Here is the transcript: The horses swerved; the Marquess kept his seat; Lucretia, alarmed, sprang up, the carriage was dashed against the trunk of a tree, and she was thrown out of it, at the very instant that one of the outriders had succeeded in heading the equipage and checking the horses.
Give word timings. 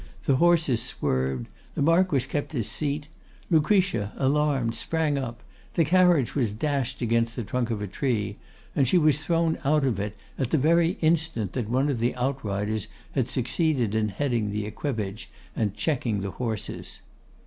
The 0.25 0.37
horses 0.37 0.81
swerved; 0.81 1.45
the 1.75 1.81
Marquess 1.83 2.25
kept 2.25 2.53
his 2.53 2.67
seat; 2.67 3.07
Lucretia, 3.51 4.13
alarmed, 4.17 4.73
sprang 4.73 5.15
up, 5.19 5.43
the 5.75 5.85
carriage 5.85 6.33
was 6.33 6.51
dashed 6.51 7.03
against 7.03 7.35
the 7.35 7.43
trunk 7.43 7.69
of 7.69 7.83
a 7.83 7.87
tree, 7.87 8.37
and 8.75 8.87
she 8.87 8.97
was 8.97 9.19
thrown 9.23 9.59
out 9.63 9.85
of 9.85 9.99
it, 9.99 10.17
at 10.39 10.49
the 10.49 10.57
very 10.57 10.97
instant 11.01 11.53
that 11.53 11.69
one 11.69 11.87
of 11.87 11.99
the 11.99 12.15
outriders 12.15 12.87
had 13.11 13.29
succeeded 13.29 13.93
in 13.93 14.09
heading 14.09 14.49
the 14.49 14.65
equipage 14.65 15.29
and 15.55 15.75
checking 15.75 16.21
the 16.21 16.31
horses. 16.31 17.01